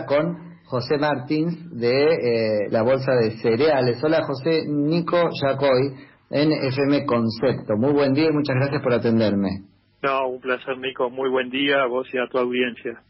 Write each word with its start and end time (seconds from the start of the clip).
con 0.00 0.56
José 0.64 0.96
Martins 0.96 1.78
de 1.78 2.14
eh, 2.14 2.68
la 2.70 2.82
Bolsa 2.82 3.12
de 3.12 3.32
Cereales. 3.42 4.02
Hola 4.02 4.24
José, 4.24 4.64
Nico 4.66 5.18
Yacoy 5.42 5.94
en 6.30 6.50
FM 6.50 7.04
Concepto. 7.04 7.76
Muy 7.76 7.92
buen 7.92 8.14
día 8.14 8.30
y 8.30 8.32
muchas 8.32 8.56
gracias 8.56 8.82
por 8.82 8.94
atenderme. 8.94 9.64
No, 10.02 10.28
un 10.28 10.40
placer 10.40 10.78
Nico, 10.78 11.10
muy 11.10 11.28
buen 11.28 11.50
día 11.50 11.82
a 11.82 11.86
vos 11.88 12.08
y 12.10 12.16
a 12.16 12.26
tu 12.26 12.38
audiencia. 12.38 13.02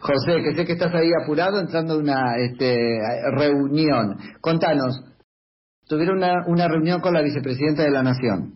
José, 0.00 0.42
que 0.42 0.54
sé 0.54 0.66
que 0.66 0.72
estás 0.72 0.94
ahí 0.94 1.08
apurado 1.24 1.58
entrando 1.58 1.94
a 1.94 1.98
una 1.98 2.36
este, 2.36 2.76
reunión. 3.34 4.18
Contanos, 4.42 5.02
tuvieron 5.88 6.18
una, 6.18 6.44
una 6.48 6.68
reunión 6.68 7.00
con 7.00 7.14
la 7.14 7.22
vicepresidenta 7.22 7.82
de 7.82 7.90
la 7.90 8.02
Nación. 8.02 8.52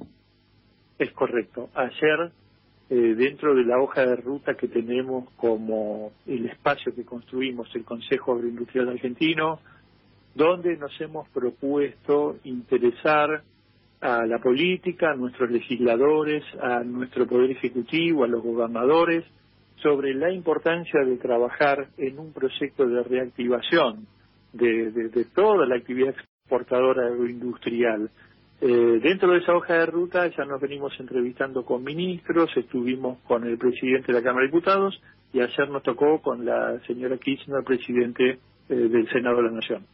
Es 0.99 1.11
correcto. 1.13 1.71
Ayer 1.75 2.31
eh, 2.89 2.95
dentro 2.95 3.55
de 3.55 3.65
la 3.65 3.81
hoja 3.81 4.07
de 4.07 4.17
ruta 4.17 4.55
que 4.55 4.69
tenemos 4.69 5.29
como 5.37 6.13
el 6.27 6.47
espacio 6.47 6.95
que 6.95 7.05
construimos, 7.05 7.69
el 7.75 7.85
Consejo 7.85 8.35
Agroindustrial 8.35 8.91
Argentino, 8.91 9.61
donde 10.35 10.77
nos 10.77 10.93
hemos 11.01 11.29
propuesto 11.31 12.37
interesar 12.45 13.43
a 14.01 14.25
la 14.27 14.39
política, 14.39 15.11
a 15.11 15.17
nuestros 15.17 15.51
legisladores, 15.51 16.45
a 16.61 16.85
nuestro 16.85 17.27
Poder 17.27 17.51
Ejecutivo, 17.51 18.25
a 18.25 18.29
los 18.29 18.43
gobernadores, 18.43 19.25
sobre 19.83 20.15
la 20.15 20.31
importancia 20.31 21.01
de 21.05 21.17
trabajar 21.17 21.89
en 21.97 22.19
un 22.19 22.33
proyecto 22.33 22.87
de 22.87 23.03
reactivación 23.03 24.07
de, 24.53 24.91
de 24.91 25.25
toda 25.25 25.67
la 25.67 25.77
actividad 25.77 26.15
exportadora 26.47 27.09
agroindustrial 27.09 28.11
eh, 28.61 29.01
dentro 29.03 29.33
de 29.33 29.39
esa 29.39 29.55
hoja 29.55 29.75
de 29.75 29.87
ruta 29.87 30.27
ya 30.29 30.45
nos 30.45 30.61
venimos 30.61 30.93
entrevistando 30.99 31.65
con 31.65 31.85
ministros, 31.85 32.51
estuvimos 32.57 33.19
con 33.27 33.45
el 33.45 33.59
presidente 33.59 34.13
de 34.13 34.15
la 34.15 34.23
Cámara 34.23 34.47
de 34.47 34.53
Diputados 34.53 35.01
y 35.33 35.41
ayer 35.41 35.69
nos 35.69 35.83
tocó 35.83 36.21
con 36.23 36.45
la 36.45 36.81
señora 36.87 37.19
Kirchner, 37.19 37.63
presidente 37.65 38.39
eh, 38.69 38.75
del 38.75 39.09
Senado 39.11 39.37
de 39.37 39.43
la 39.43 39.51
Nación. 39.51 39.85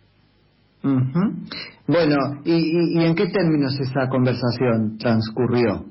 Bueno, 1.87 2.16
¿y, 2.45 2.99
¿y, 2.99 3.05
en 3.05 3.15
qué 3.15 3.29
términos 3.29 3.79
esa 3.80 4.09
conversación 4.09 4.99
transcurrió? 4.99 5.85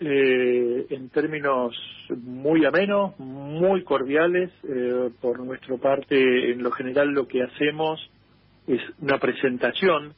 Eh, 0.00 0.86
en 0.90 1.08
términos 1.08 1.74
muy 2.10 2.64
amenos, 2.64 3.18
muy 3.18 3.84
cordiales. 3.84 4.50
Eh, 4.68 5.10
por 5.20 5.40
nuestra 5.40 5.76
parte, 5.78 6.52
en 6.52 6.62
lo 6.62 6.70
general 6.72 7.08
lo 7.10 7.26
que 7.26 7.42
hacemos 7.42 8.00
es 8.66 8.80
una 9.00 9.18
presentación 9.18 10.14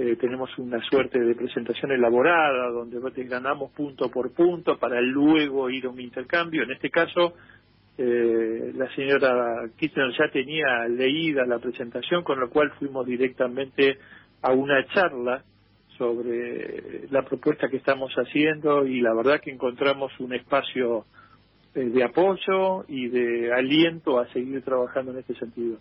eh, 0.00 0.14
tenemos 0.14 0.56
una 0.58 0.80
suerte 0.88 1.18
de 1.18 1.34
presentación 1.34 1.90
elaborada 1.90 2.70
donde 2.70 3.00
ganamos 3.24 3.72
punto 3.72 4.08
por 4.08 4.32
punto 4.32 4.78
para 4.78 5.00
luego 5.00 5.68
ir 5.70 5.86
a 5.86 5.90
un 5.90 6.00
intercambio. 6.00 6.62
En 6.62 6.70
este 6.70 6.88
caso, 6.88 7.34
eh, 7.98 8.72
la 8.76 8.88
señora 8.94 9.68
Kirchner 9.76 10.12
ya 10.16 10.30
tenía 10.30 10.86
leída 10.86 11.44
la 11.44 11.58
presentación, 11.58 12.22
con 12.22 12.38
lo 12.38 12.48
cual 12.48 12.70
fuimos 12.78 13.04
directamente 13.06 13.98
a 14.40 14.52
una 14.52 14.86
charla 14.86 15.42
sobre 15.96 17.08
la 17.10 17.22
propuesta 17.22 17.68
que 17.68 17.78
estamos 17.78 18.12
haciendo 18.14 18.86
y 18.86 19.00
la 19.00 19.12
verdad 19.14 19.40
que 19.40 19.50
encontramos 19.50 20.12
un 20.20 20.32
espacio 20.32 21.06
eh, 21.74 21.80
de 21.80 22.04
apoyo 22.04 22.84
y 22.86 23.08
de 23.08 23.52
aliento 23.52 24.20
a 24.20 24.28
seguir 24.28 24.62
trabajando 24.62 25.10
en 25.10 25.18
este 25.18 25.34
sentido. 25.34 25.78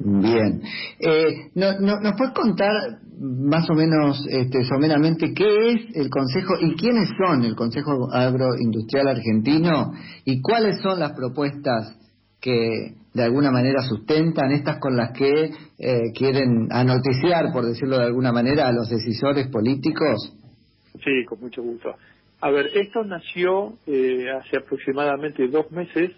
Bien. 0.00 0.62
Eh, 1.00 1.50
no, 1.54 1.72
no, 1.80 2.00
¿Nos 2.00 2.14
puedes 2.16 2.32
contar 2.32 2.70
más 3.18 3.68
o 3.68 3.74
menos, 3.74 4.24
este, 4.30 4.62
someramente, 4.64 5.34
qué 5.34 5.72
es 5.72 5.96
el 5.96 6.08
Consejo 6.08 6.54
y 6.60 6.76
quiénes 6.76 7.08
son 7.18 7.42
el 7.44 7.56
Consejo 7.56 8.08
Agroindustrial 8.12 9.08
Argentino 9.08 9.92
y 10.24 10.40
cuáles 10.40 10.80
son 10.80 11.00
las 11.00 11.12
propuestas 11.12 11.96
que 12.40 12.94
de 13.12 13.24
alguna 13.24 13.50
manera 13.50 13.82
sustentan, 13.82 14.52
estas 14.52 14.78
con 14.78 14.96
las 14.96 15.10
que 15.12 15.50
eh, 15.78 16.12
quieren 16.16 16.68
anoticiar, 16.70 17.52
por 17.52 17.64
decirlo 17.64 17.98
de 17.98 18.04
alguna 18.04 18.30
manera, 18.30 18.68
a 18.68 18.72
los 18.72 18.88
decisores 18.88 19.48
políticos? 19.48 20.32
Sí, 21.04 21.24
con 21.26 21.40
mucho 21.40 21.62
gusto. 21.62 21.96
A 22.40 22.50
ver, 22.50 22.70
esto 22.74 23.02
nació 23.02 23.72
eh, 23.86 24.26
hace 24.30 24.58
aproximadamente 24.58 25.48
dos 25.48 25.70
meses, 25.72 26.12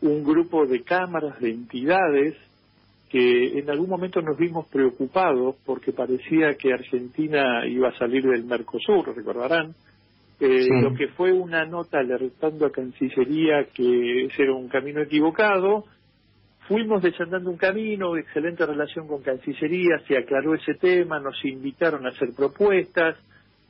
un 0.00 0.24
grupo 0.24 0.66
de 0.66 0.82
cámaras, 0.82 1.38
de 1.40 1.50
entidades, 1.50 2.34
que 3.12 3.58
en 3.58 3.68
algún 3.68 3.90
momento 3.90 4.22
nos 4.22 4.38
vimos 4.38 4.66
preocupados 4.70 5.56
porque 5.66 5.92
parecía 5.92 6.54
que 6.54 6.72
Argentina 6.72 7.66
iba 7.66 7.90
a 7.90 7.98
salir 7.98 8.24
del 8.24 8.44
Mercosur, 8.44 9.14
recordarán, 9.14 9.74
eh, 10.40 10.66
lo 10.80 10.94
que 10.94 11.08
fue 11.08 11.30
una 11.30 11.66
nota 11.66 11.98
alertando 11.98 12.64
a 12.64 12.72
Cancillería 12.72 13.66
que 13.74 14.24
ese 14.24 14.44
era 14.44 14.54
un 14.54 14.68
camino 14.68 15.02
equivocado. 15.02 15.84
Fuimos 16.66 17.02
desandando 17.02 17.50
un 17.50 17.58
camino, 17.58 18.16
excelente 18.16 18.64
relación 18.64 19.06
con 19.06 19.20
Cancillería, 19.20 19.98
se 20.08 20.16
aclaró 20.16 20.54
ese 20.54 20.72
tema, 20.74 21.20
nos 21.20 21.44
invitaron 21.44 22.06
a 22.06 22.08
hacer 22.08 22.30
propuestas, 22.34 23.18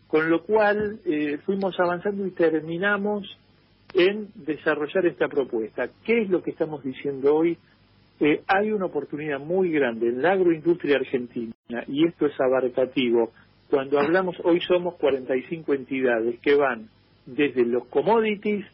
con 0.07 0.31
lo 0.31 0.45
cual 0.45 1.01
eh, 1.05 1.39
fuimos 1.45 1.75
avanzando 1.81 2.25
y 2.25 2.31
terminamos 2.31 3.27
en 3.93 4.29
desarrollar 4.37 5.05
esta 5.07 5.27
propuesta. 5.27 5.91
¿Qué 6.05 6.23
es 6.23 6.31
lo 6.31 6.45
que 6.45 6.53
estamos 6.53 6.85
diciendo 6.85 7.35
hoy? 7.35 7.59
Eh, 8.25 8.41
hay 8.47 8.71
una 8.71 8.87
oportunidad 8.87 9.41
muy 9.41 9.73
grande 9.73 10.07
en 10.07 10.23
la 10.23 10.31
agroindustria 10.31 10.95
argentina 10.95 11.53
y 11.89 12.07
esto 12.07 12.27
es 12.27 12.41
abarcativo. 12.41 13.33
Cuando 13.69 13.99
hablamos, 13.99 14.37
hoy 14.45 14.61
somos 14.61 14.95
45 14.95 15.75
entidades 15.75 16.39
que 16.39 16.55
van 16.55 16.89
desde 17.27 17.67
los 17.67 17.85
commodities, 17.87 18.65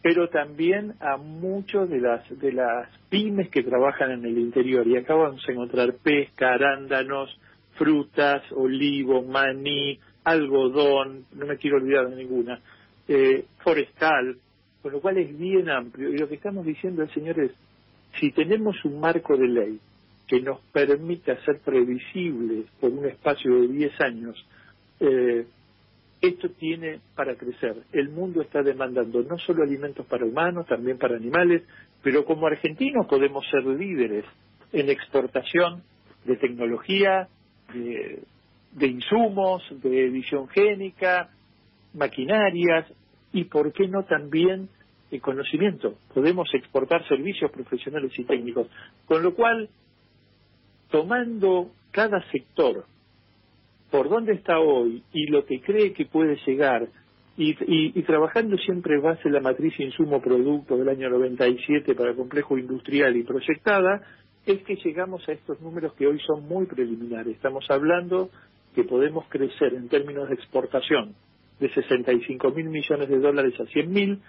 pero 0.00 0.30
también 0.30 0.94
a 1.00 1.18
muchos 1.18 1.90
de 1.90 2.00
las 2.00 2.26
de 2.40 2.52
las 2.52 2.88
pymes 3.10 3.50
que 3.50 3.62
trabajan 3.62 4.10
en 4.10 4.24
el 4.24 4.38
interior. 4.38 4.86
Y 4.86 4.96
acá 4.96 5.14
vamos 5.14 5.44
a 5.46 5.52
encontrar 5.52 5.96
pesca, 6.02 6.54
arándanos, 6.54 7.38
frutas, 7.76 8.42
olivo, 8.52 9.22
maní, 9.22 9.98
algodón, 10.24 11.26
no 11.34 11.44
me 11.44 11.58
quiero 11.58 11.76
olvidar 11.76 12.08
de 12.08 12.16
ninguna, 12.16 12.58
eh, 13.06 13.44
forestal, 13.58 14.38
con 14.80 14.92
lo 14.92 15.02
cual 15.02 15.18
es 15.18 15.38
bien 15.38 15.68
amplio. 15.68 16.08
Y 16.08 16.16
lo 16.16 16.26
que 16.26 16.36
estamos 16.36 16.64
diciendo, 16.64 17.06
señores, 17.08 17.50
si 18.20 18.30
tenemos 18.32 18.84
un 18.84 19.00
marco 19.00 19.36
de 19.36 19.48
ley 19.48 19.80
que 20.26 20.40
nos 20.40 20.60
permita 20.72 21.36
ser 21.44 21.60
previsibles 21.60 22.66
por 22.80 22.90
un 22.90 23.06
espacio 23.06 23.60
de 23.60 23.68
10 23.68 24.00
años, 24.00 24.46
eh, 25.00 25.46
esto 26.20 26.48
tiene 26.50 27.00
para 27.14 27.34
crecer. 27.34 27.82
El 27.92 28.08
mundo 28.08 28.40
está 28.40 28.62
demandando 28.62 29.22
no 29.22 29.38
solo 29.38 29.62
alimentos 29.62 30.06
para 30.06 30.24
humanos, 30.24 30.66
también 30.66 30.96
para 30.96 31.16
animales, 31.16 31.62
pero 32.02 32.24
como 32.24 32.46
argentinos 32.46 33.06
podemos 33.06 33.44
ser 33.50 33.64
líderes 33.66 34.24
en 34.72 34.88
exportación 34.88 35.82
de 36.24 36.36
tecnología, 36.36 37.28
de, 37.74 38.22
de 38.72 38.86
insumos, 38.86 39.62
de 39.82 40.06
edición 40.06 40.48
génica, 40.48 41.30
maquinarias 41.92 42.86
y, 43.32 43.44
¿por 43.44 43.72
qué 43.72 43.88
no 43.88 44.04
también 44.04 44.68
conocimiento, 45.20 45.94
podemos 46.12 46.48
exportar 46.54 47.06
servicios 47.06 47.50
profesionales 47.50 48.12
y 48.18 48.24
técnicos. 48.24 48.68
Con 49.06 49.22
lo 49.22 49.34
cual, 49.34 49.68
tomando 50.90 51.70
cada 51.92 52.20
sector 52.30 52.84
por 53.90 54.08
dónde 54.08 54.32
está 54.32 54.58
hoy 54.58 55.04
y 55.12 55.26
lo 55.26 55.46
que 55.46 55.60
cree 55.60 55.92
que 55.92 56.06
puede 56.06 56.36
llegar, 56.46 56.88
y, 57.36 58.02
trabajando 58.02 58.56
siempre 58.58 58.98
base 59.00 59.28
la 59.28 59.40
matriz 59.40 59.78
insumo-producto 59.80 60.76
del 60.76 60.88
año 60.88 61.10
97 61.10 61.94
para 61.94 62.10
el 62.10 62.16
complejo 62.16 62.56
industrial 62.58 63.16
y 63.16 63.24
proyectada, 63.24 64.02
es 64.46 64.62
que 64.62 64.76
llegamos 64.76 65.28
a 65.28 65.32
estos 65.32 65.60
números 65.60 65.94
que 65.94 66.06
hoy 66.06 66.20
son 66.20 66.46
muy 66.46 66.66
preliminares. 66.66 67.34
Estamos 67.34 67.64
hablando 67.70 68.30
que 68.74 68.84
podemos 68.84 69.24
crecer 69.28 69.74
en 69.74 69.88
términos 69.88 70.28
de 70.28 70.34
exportación 70.34 71.14
de 71.58 71.72
65 71.72 72.50
mil 72.50 72.68
millones 72.68 73.08
de 73.08 73.18
dólares 73.18 73.54
a 73.60 73.66
100 73.66 73.92
mil 73.92 74.20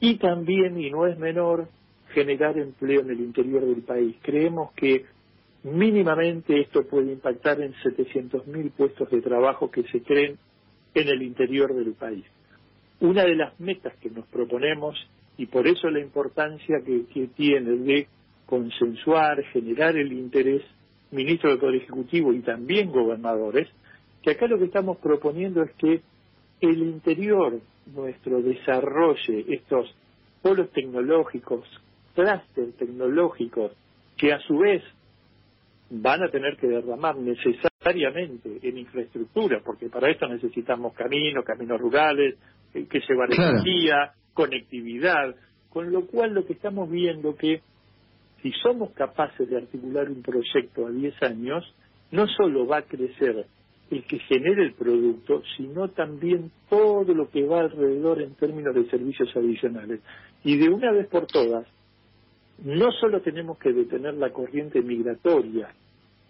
y 0.00 0.16
también, 0.16 0.80
y 0.80 0.90
no 0.90 1.06
es 1.06 1.18
menor, 1.18 1.68
generar 2.14 2.58
empleo 2.58 3.02
en 3.02 3.10
el 3.10 3.20
interior 3.20 3.64
del 3.64 3.82
país. 3.82 4.16
Creemos 4.22 4.72
que 4.72 5.04
mínimamente 5.62 6.60
esto 6.60 6.86
puede 6.86 7.12
impactar 7.12 7.60
en 7.60 7.74
700.000 7.74 8.72
puestos 8.72 9.10
de 9.10 9.20
trabajo 9.20 9.70
que 9.70 9.82
se 9.84 10.02
creen 10.02 10.38
en 10.94 11.08
el 11.08 11.22
interior 11.22 11.74
del 11.74 11.92
país. 11.92 12.24
Una 13.00 13.24
de 13.24 13.36
las 13.36 13.58
metas 13.60 13.94
que 14.00 14.10
nos 14.10 14.26
proponemos, 14.26 14.96
y 15.36 15.46
por 15.46 15.66
eso 15.66 15.88
la 15.90 16.00
importancia 16.00 16.80
que, 16.84 17.28
tiene 17.36 17.76
de 17.76 18.08
consensuar, 18.46 19.42
generar 19.52 19.96
el 19.96 20.12
interés, 20.12 20.62
ministro 21.10 21.50
del 21.50 21.58
Poder 21.58 21.76
Ejecutivo 21.76 22.32
y 22.32 22.40
también 22.40 22.90
gobernadores, 22.90 23.68
que 24.22 24.32
acá 24.32 24.46
lo 24.46 24.58
que 24.58 24.66
estamos 24.66 24.98
proponiendo 24.98 25.62
es 25.62 25.70
que 25.72 26.02
el 26.60 26.82
interior 26.82 27.60
nuestro 27.94 28.42
desarrolle 28.42 29.46
estos 29.48 29.94
polos 30.42 30.70
tecnológicos, 30.70 31.66
clústeres 32.14 32.76
tecnológicos, 32.76 33.72
que 34.16 34.32
a 34.32 34.38
su 34.40 34.58
vez 34.58 34.82
van 35.90 36.22
a 36.22 36.30
tener 36.30 36.56
que 36.56 36.68
derramar 36.68 37.16
necesariamente 37.16 38.58
en 38.62 38.78
infraestructura, 38.78 39.60
porque 39.64 39.88
para 39.88 40.10
esto 40.10 40.28
necesitamos 40.28 40.94
caminos, 40.94 41.44
caminos 41.44 41.80
rurales, 41.80 42.36
eh, 42.74 42.86
que 42.88 43.00
llevar 43.00 43.32
energía, 43.32 44.12
conectividad, 44.34 45.34
con 45.70 45.90
lo 45.90 46.06
cual 46.06 46.34
lo 46.34 46.46
que 46.46 46.52
estamos 46.52 46.90
viendo 46.90 47.34
que 47.34 47.62
si 48.42 48.52
somos 48.62 48.90
capaces 48.92 49.48
de 49.48 49.56
articular 49.56 50.08
un 50.08 50.22
proyecto 50.22 50.86
a 50.86 50.90
10 50.90 51.22
años, 51.22 51.74
no 52.10 52.26
solo 52.26 52.66
va 52.66 52.78
a 52.78 52.82
crecer 52.82 53.46
el 53.90 54.04
que 54.04 54.18
genere 54.20 54.64
el 54.64 54.74
producto, 54.74 55.42
sino 55.56 55.88
también 55.88 56.50
todo 56.68 57.12
lo 57.12 57.28
que 57.28 57.44
va 57.44 57.60
alrededor 57.60 58.22
en 58.22 58.34
términos 58.34 58.74
de 58.74 58.88
servicios 58.88 59.34
adicionales. 59.36 60.00
Y 60.44 60.56
de 60.56 60.68
una 60.68 60.92
vez 60.92 61.08
por 61.08 61.26
todas, 61.26 61.66
no 62.64 62.90
solo 62.92 63.20
tenemos 63.20 63.58
que 63.58 63.72
detener 63.72 64.14
la 64.14 64.30
corriente 64.30 64.82
migratoria 64.82 65.68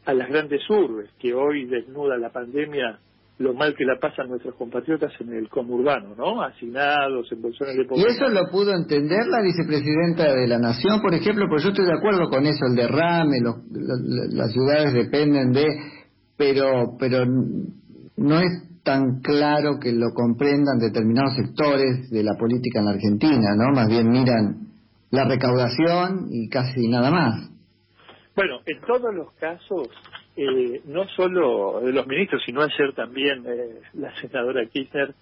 a 0.05 0.15
las 0.15 0.29
grandes 0.29 0.63
urbes, 0.69 1.11
que 1.19 1.35
hoy 1.35 1.67
desnuda 1.67 2.17
la 2.17 2.31
pandemia 2.31 2.99
lo 3.39 3.55
mal 3.55 3.75
que 3.75 3.87
la 3.87 3.99
pasan 3.99 4.29
nuestros 4.29 4.55
compatriotas 4.55 5.13
en 5.19 5.33
el 5.33 5.49
conurbano, 5.49 6.15
¿no? 6.15 6.43
Hacinados, 6.43 7.27
en 7.33 7.41
bolsones 7.41 7.75
de 7.75 7.85
pobreza. 7.87 8.09
¿Y 8.09 8.13
eso 8.13 8.29
lo 8.29 8.51
pudo 8.51 8.75
entender 8.75 9.27
la 9.29 9.41
vicepresidenta 9.41 10.35
de 10.35 10.47
la 10.47 10.59
Nación, 10.59 11.01
por 11.01 11.15
ejemplo? 11.15 11.47
Porque 11.49 11.65
yo 11.65 11.71
estoy 11.71 11.87
de 11.87 11.95
acuerdo 11.95 12.29
con 12.29 12.45
eso, 12.45 12.67
el 12.69 12.77
derrame, 12.77 13.39
las 13.41 14.53
ciudades 14.53 14.93
dependen 14.93 15.53
de... 15.53 15.67
Pero, 16.37 16.97
pero 16.99 17.25
no 18.21 18.39
es 18.39 18.83
tan 18.83 19.21
claro 19.23 19.79
que 19.81 19.93
lo 19.93 20.13
comprendan 20.13 20.79
determinados 20.79 21.37
sectores 21.37 22.11
de 22.11 22.23
la 22.23 22.35
política 22.39 22.81
en 22.81 22.85
la 22.85 22.91
Argentina, 22.93 23.55
¿no? 23.57 23.73
Más 23.73 23.89
bien 23.89 24.11
miran 24.11 24.69
la 25.11 25.25
recaudación 25.25 26.29
y 26.31 26.49
casi 26.51 26.87
nada 26.87 27.11
más. 27.11 27.51
Bueno, 28.37 28.61
en 28.67 28.81
todos 28.83 29.15
los 29.15 29.33
casos 29.33 29.89
eh, 30.37 30.83
no 30.85 31.09
solo 31.17 31.81
los 31.81 32.07
ministros, 32.07 32.43
sino 32.45 32.61
ayer 32.61 32.93
también 32.95 33.43
eh, 33.47 33.81
la 33.95 34.15
senadora 34.21 34.67
Kirchner 34.67 35.15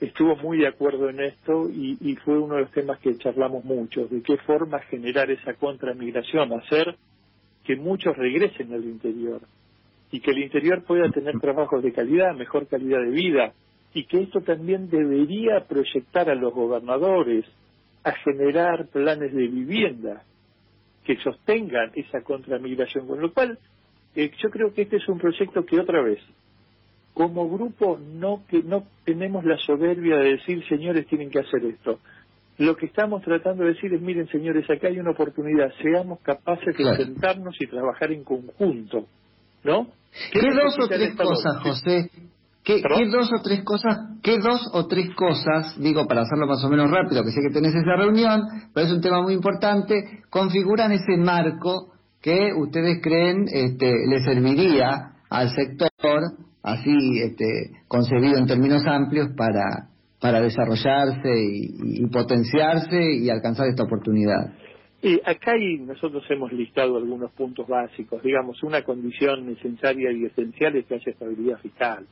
estuvo 0.00 0.36
muy 0.36 0.58
de 0.58 0.68
acuerdo 0.68 1.08
en 1.08 1.20
esto 1.20 1.70
y, 1.70 1.96
y, 2.00 2.16
fue 2.16 2.38
uno 2.38 2.56
de 2.56 2.62
los 2.62 2.70
temas 2.72 2.98
que 2.98 3.16
charlamos 3.16 3.64
mucho, 3.64 4.06
de 4.08 4.22
qué 4.22 4.36
forma 4.38 4.78
generar 4.80 5.30
esa 5.30 5.54
contramigración, 5.54 6.52
hacer 6.52 6.96
que 7.64 7.76
muchos 7.76 8.14
regresen 8.16 8.74
al 8.74 8.84
interior 8.84 9.40
y 10.12 10.20
que 10.20 10.30
el 10.30 10.38
interior 10.38 10.84
pueda 10.84 11.10
tener 11.10 11.40
trabajos 11.40 11.82
de 11.82 11.92
calidad, 11.92 12.36
mejor 12.36 12.68
calidad 12.68 13.00
de 13.00 13.10
vida 13.10 13.54
y 13.94 14.04
que 14.04 14.20
esto 14.20 14.40
también 14.42 14.88
debería 14.88 15.64
proyectar 15.66 16.30
a 16.30 16.34
los 16.34 16.52
gobernadores 16.54 17.44
a 18.04 18.12
generar 18.12 18.86
planes 18.88 19.32
de 19.34 19.48
vivienda 19.48 20.22
que 21.04 21.16
sostengan 21.16 21.90
esa 21.94 22.20
contramigración, 22.22 23.08
con 23.08 23.20
lo 23.20 23.32
cual 23.32 23.58
eh, 24.14 24.30
yo 24.42 24.50
creo 24.50 24.72
que 24.72 24.82
este 24.82 24.96
es 24.96 25.08
un 25.08 25.18
proyecto 25.18 25.64
que 25.64 25.80
otra 25.80 26.02
vez, 26.02 26.20
como 27.14 27.48
grupo, 27.48 27.98
no, 27.98 28.44
que 28.48 28.62
no 28.62 28.84
tenemos 29.04 29.44
la 29.44 29.56
soberbia 29.58 30.16
de 30.16 30.32
decir, 30.32 30.62
señores, 30.68 31.06
tienen 31.06 31.30
que 31.30 31.40
hacer 31.40 31.64
esto. 31.64 31.98
Lo 32.58 32.76
que 32.76 32.86
estamos 32.86 33.22
tratando 33.22 33.64
de 33.64 33.72
decir 33.72 33.92
es, 33.92 34.00
miren, 34.00 34.28
señores, 34.28 34.68
acá 34.70 34.88
hay 34.88 34.98
una 34.98 35.10
oportunidad, 35.10 35.72
seamos 35.82 36.20
capaces 36.20 36.76
de 36.76 36.96
sentarnos 36.96 37.56
y 37.60 37.66
trabajar 37.66 38.12
en 38.12 38.24
conjunto, 38.24 39.06
¿no? 39.64 39.86
¿Qué, 40.32 40.40
dos 40.40 40.78
o 40.78 40.88
tres 40.88 41.14
cosas, 41.16 41.62
José? 41.62 42.10
¿Qué, 42.64 42.80
¿Qué, 42.80 43.06
dos 43.06 43.28
o 43.32 43.42
tres 43.42 43.64
cosas, 43.64 43.98
qué 44.22 44.38
dos 44.38 44.70
o 44.72 44.86
tres 44.86 45.12
cosas, 45.16 45.74
digo 45.80 46.06
para 46.06 46.22
hacerlo 46.22 46.46
más 46.46 46.62
o 46.64 46.68
menos 46.68 46.90
rápido, 46.90 47.24
que 47.24 47.32
sé 47.32 47.40
que 47.40 47.52
tenés 47.52 47.74
esa 47.74 47.96
reunión, 47.96 48.40
pero 48.72 48.86
es 48.86 48.92
un 48.92 49.00
tema 49.00 49.20
muy 49.20 49.34
importante, 49.34 50.22
configuran 50.30 50.92
ese 50.92 51.16
marco 51.16 51.92
que 52.20 52.52
ustedes 52.56 53.00
creen 53.02 53.46
este, 53.52 53.92
le 54.08 54.20
serviría 54.20 55.12
al 55.28 55.50
sector, 55.50 55.90
así 56.62 56.94
este, 57.20 57.72
concebido 57.88 58.38
en 58.38 58.46
términos 58.46 58.86
amplios, 58.86 59.30
para, 59.36 59.88
para 60.20 60.40
desarrollarse 60.40 61.30
y, 61.34 62.06
potenciarse 62.06 63.14
y 63.14 63.28
alcanzar 63.28 63.66
esta 63.66 63.82
oportunidad. 63.82 64.52
Y 65.02 65.20
acá 65.24 65.54
nosotros 65.80 66.24
hemos 66.30 66.52
listado 66.52 66.96
algunos 66.96 67.32
puntos 67.32 67.66
básicos. 67.66 68.22
Digamos, 68.22 68.62
una 68.62 68.82
condición 68.82 69.46
necesaria 69.46 70.12
y 70.12 70.26
esencial 70.26 70.76
es 70.76 70.86
que 70.86 70.94
haya 70.94 71.10
estabilidad 71.10 71.58
fiscal. 71.58 72.06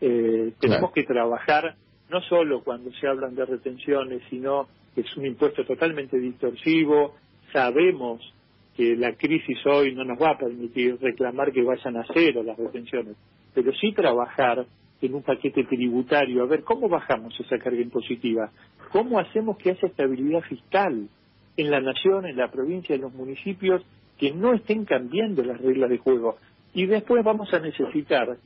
Eh, 0.00 0.52
tenemos 0.58 0.90
que 0.92 1.04
trabajar 1.04 1.76
no 2.10 2.20
solo 2.22 2.64
cuando 2.64 2.92
se 2.92 3.06
hablan 3.06 3.36
de 3.36 3.44
retenciones, 3.44 4.20
sino 4.30 4.66
que 4.96 5.02
es 5.02 5.16
un 5.16 5.26
impuesto 5.26 5.64
totalmente 5.64 6.18
distorsivo. 6.18 7.14
Sabemos 7.52 8.20
que 8.76 8.96
la 8.96 9.14
crisis 9.14 9.64
hoy 9.66 9.94
no 9.94 10.04
nos 10.04 10.20
va 10.20 10.30
a 10.30 10.38
permitir 10.38 10.98
reclamar 11.00 11.52
que 11.52 11.62
vayan 11.62 11.96
a 11.96 12.04
cero 12.12 12.42
las 12.42 12.58
retenciones, 12.58 13.14
pero 13.54 13.72
sí 13.74 13.92
trabajar 13.92 14.66
en 15.00 15.14
un 15.14 15.22
paquete 15.22 15.62
tributario, 15.64 16.42
a 16.42 16.46
ver 16.46 16.64
cómo 16.64 16.88
bajamos 16.88 17.38
esa 17.38 17.58
carga 17.58 17.80
impositiva, 17.80 18.50
cómo 18.90 19.20
hacemos 19.20 19.56
que 19.58 19.70
haya 19.70 19.86
estabilidad 19.86 20.40
fiscal 20.42 21.08
en 21.56 21.70
la 21.70 21.80
nación, 21.80 22.26
en 22.26 22.36
la 22.36 22.50
provincia, 22.50 22.94
en 22.94 23.02
los 23.02 23.14
municipios, 23.14 23.82
que 24.18 24.32
no 24.32 24.54
estén 24.54 24.84
cambiando 24.84 25.42
las 25.42 25.60
reglas 25.60 25.90
de 25.90 25.98
juego. 25.98 26.36
Y 26.72 26.86
después 26.86 27.24
vamos 27.24 27.52
a 27.52 27.60
necesitar 27.60 28.36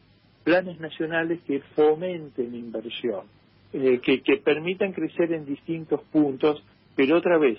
planes 0.45 0.81
nacionales 0.81 1.41
que 1.47 1.61
fomenten 1.75 2.55
inversión, 2.55 3.27
eh, 3.73 4.01
que, 4.03 4.23
que 4.23 4.37
permitan 4.39 4.93
crecer 4.93 5.33
en 5.33 5.45
distintos 5.45 6.01
puntos, 6.13 6.63
pero 6.97 7.17
otra 7.17 7.39
vez, 7.39 7.59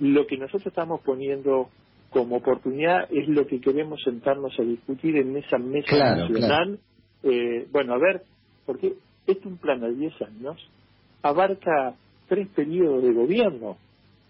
lo 0.00 0.26
que 0.26 0.36
nosotros 0.36 0.66
estamos 0.66 1.00
poniendo 1.02 1.68
como 2.10 2.36
oportunidad 2.36 3.08
es 3.10 3.28
lo 3.28 3.46
que 3.46 3.60
queremos 3.60 4.00
sentarnos 4.02 4.58
a 4.58 4.62
discutir 4.62 5.16
en 5.16 5.36
esa 5.36 5.58
mesa 5.58 6.16
nacional. 6.16 6.78
Eh, 7.22 7.66
bueno, 7.72 7.94
a 7.94 7.98
ver, 7.98 8.22
porque 8.64 8.94
este 9.26 9.48
un 9.48 9.58
plan 9.58 9.82
a 9.82 9.88
10 9.88 10.22
años 10.22 10.70
abarca 11.22 11.94
tres 12.28 12.48
periodos 12.48 13.02
de 13.02 13.12
gobierno 13.12 13.78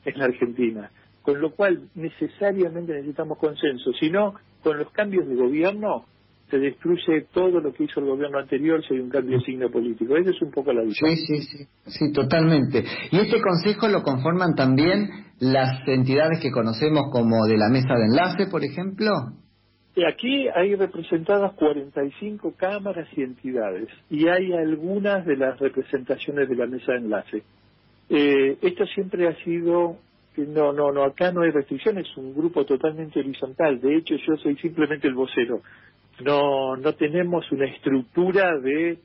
en 0.04 0.18
la 0.18 0.26
Argentina, 0.26 0.90
con 1.22 1.40
lo 1.40 1.52
cual 1.52 1.88
necesariamente 1.94 2.92
necesitamos 2.92 3.38
consenso, 3.38 3.92
si 3.92 4.10
no, 4.10 4.34
con 4.62 4.78
los 4.78 4.90
cambios 4.90 5.28
de 5.28 5.36
gobierno 5.36 6.06
se 6.50 6.58
destruye 6.58 7.26
todo 7.32 7.60
lo 7.60 7.72
que 7.72 7.84
hizo 7.84 8.00
el 8.00 8.06
gobierno 8.06 8.38
anterior 8.38 8.84
si 8.86 8.94
hay 8.94 9.00
un 9.00 9.08
cambio 9.08 9.38
de 9.38 9.44
signo 9.44 9.70
político. 9.70 10.16
Esa 10.16 10.30
es 10.30 10.42
un 10.42 10.50
poco 10.50 10.72
la 10.72 10.82
visión. 10.82 11.10
Sí, 11.10 11.16
sí, 11.26 11.42
sí, 11.42 11.66
sí, 11.86 12.12
totalmente. 12.12 12.84
¿Y 13.10 13.18
este 13.18 13.40
consejo 13.40 13.88
lo 13.88 14.02
conforman 14.02 14.54
también 14.54 15.08
las 15.40 15.86
entidades 15.88 16.40
que 16.40 16.50
conocemos 16.50 17.10
como 17.10 17.46
de 17.46 17.56
la 17.56 17.68
mesa 17.70 17.94
de 17.94 18.04
enlace, 18.04 18.46
por 18.46 18.62
ejemplo? 18.62 19.10
Aquí 20.08 20.48
hay 20.48 20.74
representadas 20.74 21.54
45 21.54 22.54
cámaras 22.56 23.06
y 23.16 23.22
entidades 23.22 23.88
y 24.10 24.26
hay 24.28 24.52
algunas 24.52 25.24
de 25.24 25.36
las 25.36 25.58
representaciones 25.60 26.48
de 26.48 26.56
la 26.56 26.66
mesa 26.66 26.92
de 26.92 26.98
enlace. 26.98 27.42
Eh, 28.08 28.58
esto 28.62 28.86
siempre 28.86 29.28
ha 29.28 29.36
sido 29.44 29.98
no, 30.36 30.72
no, 30.72 30.90
no, 30.90 31.04
acá 31.04 31.30
no 31.30 31.42
hay 31.42 31.50
restricciones, 31.50 32.08
es 32.10 32.16
un 32.16 32.34
grupo 32.34 32.64
totalmente 32.64 33.20
horizontal. 33.20 33.80
De 33.80 33.96
hecho, 33.96 34.16
yo 34.16 34.36
soy 34.36 34.56
simplemente 34.56 35.06
el 35.06 35.14
vocero 35.14 35.62
no, 36.20 36.76
no 36.76 36.94
tenemos 36.94 37.50
una 37.50 37.66
estructura 37.66 38.58
de 38.58 38.98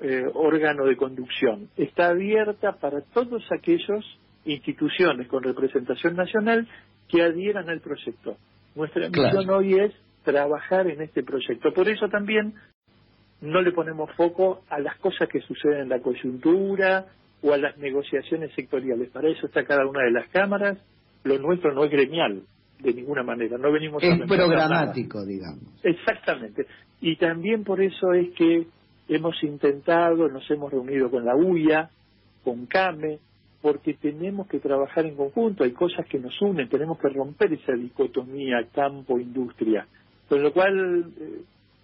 eh, 0.00 0.24
órgano 0.34 0.84
de 0.86 0.96
conducción. 0.96 1.68
Está 1.76 2.08
abierta 2.08 2.72
para 2.72 3.02
todos 3.02 3.44
aquellos 3.52 4.04
instituciones 4.44 5.28
con 5.28 5.42
representación 5.42 6.16
nacional 6.16 6.66
que 7.08 7.22
adhieran 7.22 7.68
al 7.68 7.80
proyecto. 7.80 8.36
Nuestra 8.74 9.08
misión 9.08 9.50
hoy 9.50 9.74
es 9.74 9.92
trabajar 10.24 10.86
en 10.86 11.02
este 11.02 11.22
proyecto. 11.22 11.72
Por 11.72 11.88
eso 11.88 12.08
también 12.08 12.54
no 13.40 13.60
le 13.62 13.72
ponemos 13.72 14.10
foco 14.16 14.62
a 14.68 14.78
las 14.80 14.96
cosas 14.98 15.28
que 15.28 15.40
suceden 15.40 15.82
en 15.82 15.88
la 15.88 16.00
coyuntura 16.00 17.06
o 17.42 17.52
a 17.52 17.58
las 17.58 17.76
negociaciones 17.78 18.52
sectoriales. 18.54 19.10
Para 19.10 19.28
eso 19.28 19.46
está 19.46 19.64
cada 19.64 19.86
una 19.86 20.02
de 20.04 20.10
las 20.10 20.28
cámaras. 20.28 20.78
Lo 21.24 21.38
nuestro 21.38 21.72
no 21.72 21.84
es 21.84 21.90
gremial 21.90 22.42
de 22.78 22.94
ninguna 22.94 23.22
manera. 23.22 23.58
No 23.58 23.72
venimos 23.72 24.02
es 24.02 24.20
programático, 24.26 25.24
digamos. 25.24 25.80
Exactamente. 25.82 26.66
Y 27.00 27.16
también 27.16 27.64
por 27.64 27.80
eso 27.80 28.12
es 28.12 28.30
que 28.30 28.66
hemos 29.08 29.42
intentado, 29.42 30.28
nos 30.28 30.48
hemos 30.50 30.70
reunido 30.70 31.10
con 31.10 31.24
la 31.24 31.34
UIA, 31.34 31.90
con 32.44 32.66
CAME, 32.66 33.18
porque 33.60 33.94
tenemos 33.94 34.46
que 34.46 34.58
trabajar 34.58 35.04
en 35.04 35.16
conjunto, 35.16 35.64
hay 35.64 35.72
cosas 35.72 36.06
que 36.06 36.18
nos 36.18 36.40
unen, 36.40 36.68
tenemos 36.68 36.98
que 36.98 37.08
romper 37.08 37.52
esa 37.52 37.72
dicotomía 37.72 38.66
campo-industria, 38.72 39.86
con 40.28 40.42
lo 40.42 40.52
cual 40.52 41.12
eh, 41.18 41.40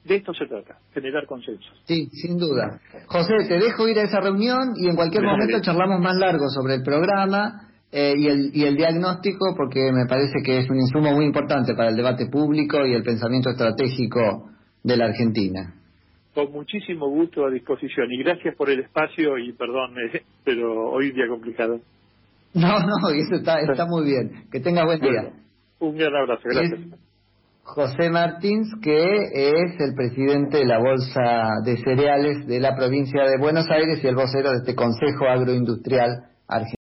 de 0.06 0.16
esto 0.16 0.32
se 0.32 0.46
trata, 0.46 0.78
generar 0.94 1.26
consenso. 1.26 1.68
Sí, 1.84 2.08
sin 2.12 2.38
duda. 2.38 2.80
José, 3.06 3.34
te 3.48 3.58
dejo 3.58 3.88
ir 3.88 3.98
a 3.98 4.02
esa 4.02 4.20
reunión 4.20 4.74
y 4.76 4.88
en 4.88 4.96
cualquier 4.96 5.24
momento 5.24 5.60
charlamos 5.60 6.00
más 6.00 6.16
largo 6.16 6.48
sobre 6.48 6.74
el 6.74 6.82
programa 6.82 7.68
eh, 7.90 8.14
y, 8.16 8.26
el, 8.28 8.50
y 8.54 8.64
el 8.64 8.76
diagnóstico, 8.76 9.54
porque 9.56 9.90
me 9.92 10.06
parece 10.06 10.42
que 10.44 10.58
es 10.58 10.70
un 10.70 10.76
insumo 10.76 11.12
muy 11.12 11.24
importante 11.24 11.74
para 11.74 11.90
el 11.90 11.96
debate 11.96 12.26
público 12.26 12.86
y 12.86 12.94
el 12.94 13.02
pensamiento 13.02 13.50
estratégico 13.50 14.50
de 14.82 14.96
la 14.96 15.06
Argentina. 15.06 15.74
Con 16.34 16.52
muchísimo 16.52 17.08
gusto 17.08 17.46
a 17.46 17.50
disposición 17.50 18.12
y 18.12 18.22
gracias 18.22 18.54
por 18.54 18.70
el 18.70 18.80
espacio 18.80 19.38
y 19.38 19.52
perdón, 19.52 19.96
eh, 19.98 20.22
pero 20.44 20.90
hoy 20.90 21.10
día 21.12 21.26
complicado. 21.28 21.80
No, 22.54 22.78
no, 22.80 23.08
eso 23.14 23.36
está, 23.36 23.60
está 23.60 23.86
muy 23.86 24.04
bien. 24.04 24.44
Que 24.52 24.60
tenga 24.60 24.84
buen 24.84 25.00
día. 25.00 25.32
un 25.80 25.96
gran 25.96 26.14
abrazo, 26.14 26.42
gracias. 26.44 27.05
José 27.66 28.10
Martins, 28.10 28.72
que 28.80 29.24
es 29.32 29.80
el 29.80 29.94
presidente 29.94 30.58
de 30.58 30.66
la 30.66 30.78
Bolsa 30.78 31.60
de 31.64 31.76
Cereales 31.78 32.46
de 32.46 32.60
la 32.60 32.76
provincia 32.76 33.24
de 33.24 33.38
Buenos 33.38 33.68
Aires 33.68 34.02
y 34.02 34.06
el 34.06 34.14
vocero 34.14 34.52
de 34.52 34.58
este 34.58 34.76
Consejo 34.76 35.26
Agroindustrial 35.26 36.30
Argentino. 36.46 36.75